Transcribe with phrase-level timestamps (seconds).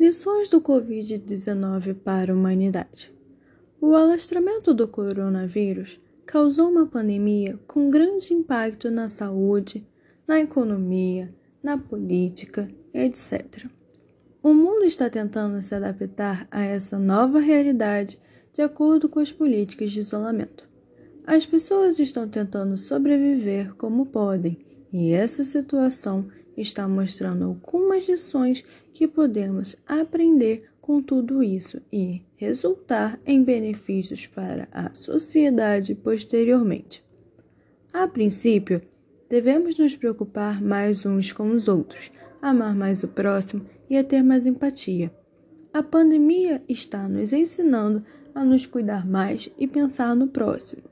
[0.00, 3.14] Lições do Covid-19 para a humanidade.
[3.78, 9.86] O alastramento do coronavírus causou uma pandemia com grande impacto na saúde,
[10.26, 11.30] na economia,
[11.62, 13.66] na política, etc.
[14.42, 18.18] O mundo está tentando se adaptar a essa nova realidade
[18.54, 20.66] de acordo com as políticas de isolamento.
[21.26, 29.06] As pessoas estão tentando sobreviver como podem, e essa situação está mostrando algumas lições que
[29.06, 37.04] podemos aprender com tudo isso e resultar em benefícios para a sociedade posteriormente.
[37.92, 38.82] A princípio,
[39.28, 42.10] devemos nos preocupar mais uns com os outros,
[42.42, 45.14] amar mais o próximo e a ter mais empatia.
[45.72, 48.04] A pandemia está nos ensinando
[48.34, 50.82] a nos cuidar mais e pensar no próximo.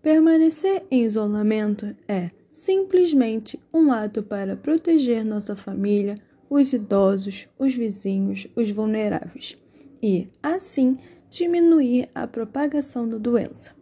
[0.00, 6.20] Permanecer em isolamento é simplesmente um ato para proteger nossa família,
[6.50, 9.58] os idosos, os vizinhos, os vulneráveis
[10.02, 10.98] e, assim,
[11.30, 13.74] diminuir a propagação da doença.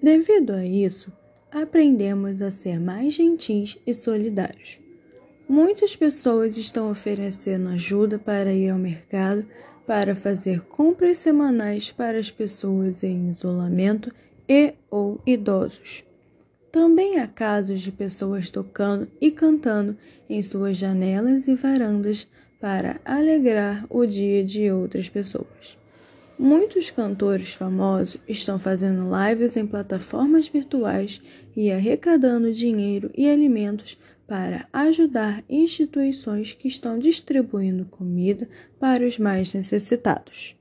[0.00, 1.12] Devido a isso,
[1.50, 4.78] aprendemos a ser mais gentis e solidários.
[5.48, 9.44] Muitas pessoas estão oferecendo ajuda para ir ao mercado,
[9.86, 14.12] para fazer compras semanais para as pessoas em isolamento
[14.46, 16.04] e ou idosos.
[16.70, 19.96] Também há casos de pessoas tocando e cantando
[20.28, 22.26] em suas janelas e varandas
[22.60, 25.78] para alegrar o dia de outras pessoas.
[26.38, 31.20] Muitos cantores famosos estão fazendo lives em plataformas virtuais
[31.56, 39.54] e arrecadando dinheiro e alimentos para ajudar instituições que estão distribuindo comida para os mais
[39.54, 40.57] necessitados.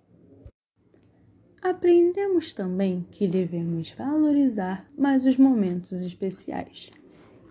[1.69, 6.89] Aprendemos também que devemos valorizar mais os momentos especiais.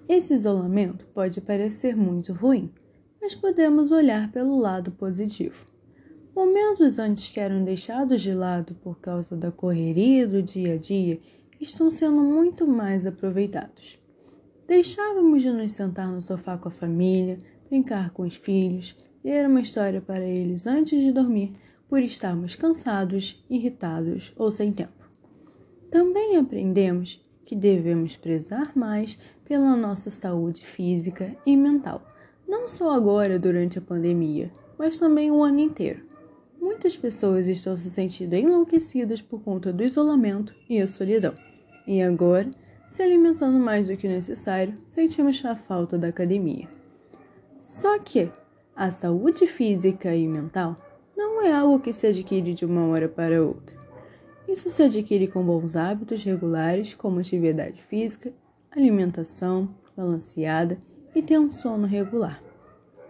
[0.09, 2.72] Esse isolamento pode parecer muito ruim,
[3.20, 5.67] mas podemos olhar pelo lado positivo.
[6.34, 11.19] Momentos antes que eram deixados de lado por causa da correria do dia a dia
[11.61, 13.99] estão sendo muito mais aproveitados.
[14.66, 17.38] Deixávamos de nos sentar no sofá com a família,
[17.69, 23.44] brincar com os filhos, ler uma história para eles antes de dormir por estarmos cansados,
[23.48, 25.08] irritados ou sem tempo.
[25.91, 32.04] Também aprendemos que devemos prezar mais pela nossa saúde física e mental,
[32.46, 36.04] não só agora durante a pandemia, mas também o ano inteiro.
[36.60, 41.34] Muitas pessoas estão se sentindo enlouquecidas por conta do isolamento e a solidão,
[41.86, 42.50] e agora,
[42.88, 46.69] se alimentando mais do que necessário, sentimos a falta da academia.
[47.62, 48.30] Só que
[48.75, 50.76] a saúde física e mental
[51.16, 53.75] não é algo que se adquire de uma hora para outra.
[54.47, 58.32] Isso se adquire com bons hábitos regulares, como atividade física,
[58.71, 60.78] alimentação balanceada
[61.15, 62.43] e ter um sono regular.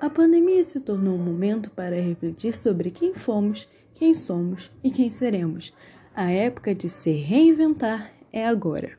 [0.00, 5.10] A pandemia se tornou um momento para refletir sobre quem fomos, quem somos e quem
[5.10, 5.74] seremos.
[6.14, 8.96] A época de se reinventar é agora.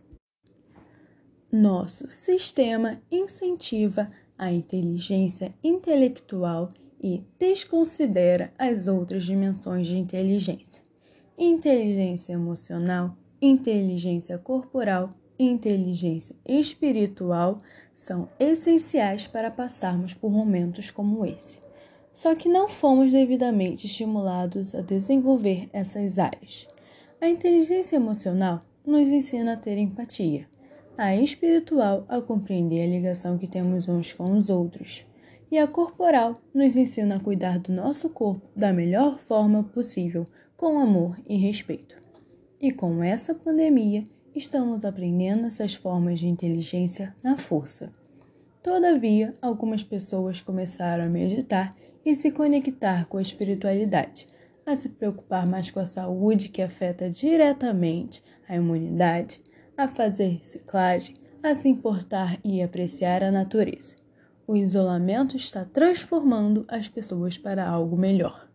[1.51, 6.69] Nosso sistema incentiva a inteligência intelectual
[7.01, 10.83] e desconsidera as outras dimensões de inteligência:
[11.37, 17.59] inteligência emocional, inteligência corporal inteligência espiritual
[17.93, 21.59] são essenciais para passarmos por momentos como esse.
[22.13, 26.67] Só que não fomos devidamente estimulados a desenvolver essas áreas.
[27.21, 30.47] A inteligência emocional nos ensina a ter empatia,
[30.97, 35.05] a espiritual a compreender a ligação que temos uns com os outros
[35.51, 40.25] e a corporal nos ensina a cuidar do nosso corpo da melhor forma possível,
[40.55, 41.95] com amor e respeito.
[42.59, 44.03] E com essa pandemia,
[44.35, 47.91] estamos aprendendo essas formas de inteligência na força.
[48.63, 54.27] Todavia, algumas pessoas começaram a meditar e se conectar com a espiritualidade,
[54.65, 59.39] a se preocupar mais com a saúde que afeta diretamente a imunidade,
[59.77, 64.06] a fazer reciclagem, a se importar e apreciar a natureza.
[64.47, 68.47] O isolamento está transformando as pessoas para algo melhor.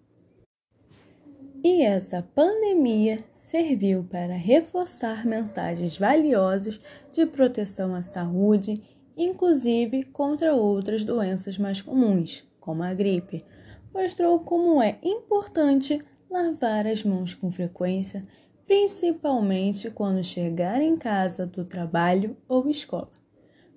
[1.63, 6.81] E essa pandemia serviu para reforçar mensagens valiosas
[7.13, 8.83] de proteção à saúde,
[9.15, 13.45] inclusive contra outras doenças mais comuns, como a gripe.
[13.93, 16.01] Mostrou como é importante
[16.31, 18.27] lavar as mãos com frequência,
[18.67, 23.22] principalmente quando chegar em casa do trabalho ou escola.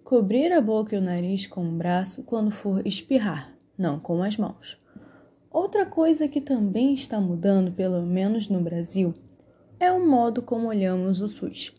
[0.06, 4.38] Cobrir a boca e o nariz com o braço quando for espirrar, não com as
[4.38, 4.80] mãos.
[5.50, 9.16] Outra coisa que também está mudando, pelo menos no Brasil,
[9.80, 11.74] é o modo como olhamos o SUS.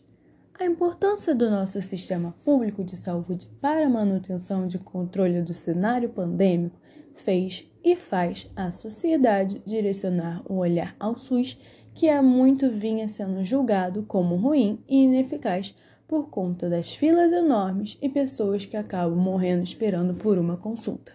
[0.59, 6.09] A importância do nosso sistema público de saúde para a manutenção de controle do cenário
[6.09, 6.77] pandêmico
[7.15, 11.57] fez e faz a sociedade direcionar o olhar ao SUS,
[11.93, 15.73] que há muito vinha sendo julgado como ruim e ineficaz
[16.07, 21.11] por conta das filas enormes e pessoas que acabam morrendo esperando por uma consulta.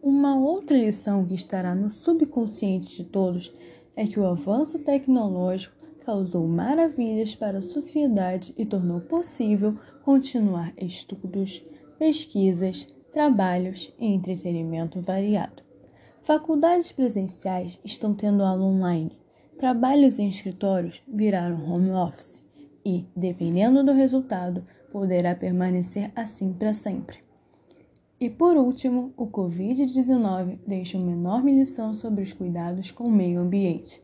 [0.00, 3.52] Uma outra lição que estará no subconsciente de todos
[3.96, 5.74] é que o avanço tecnológico
[6.04, 11.66] causou maravilhas para a sociedade e tornou possível continuar estudos,
[11.98, 15.64] pesquisas, trabalhos e entretenimento variado.
[16.22, 19.18] Faculdades presenciais estão tendo aula online,
[19.58, 22.45] trabalhos em escritórios viraram home office
[22.86, 27.18] e, dependendo do resultado, poderá permanecer assim para sempre.
[28.20, 33.40] E por último, o Covid-19 deixa uma enorme lição sobre os cuidados com o meio
[33.40, 34.00] ambiente,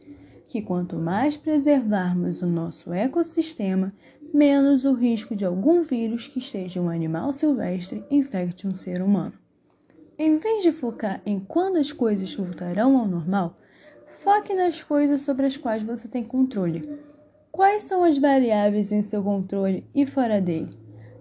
[0.49, 3.93] que quanto mais preservarmos o nosso ecossistema,
[4.35, 9.01] menos o risco de algum vírus que esteja em um animal silvestre infecte um ser
[9.01, 9.35] humano.
[10.19, 13.55] Em vez de focar em quando as coisas voltarão ao normal,
[14.19, 17.12] foque nas coisas sobre as quais você tem controle
[17.53, 20.71] Quais são as variáveis em seu controle e fora dele?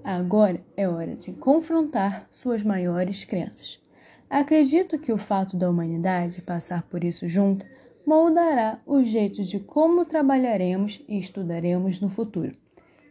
[0.02, 3.82] Agora é hora de confrontar suas maiores crenças.
[4.30, 7.66] Acredito que o fato da humanidade passar por isso junto
[8.08, 12.54] moldará o jeito de como trabalharemos e estudaremos no futuro.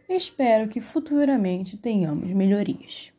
[0.09, 3.13] Espero que futuramente tenhamos melhorias.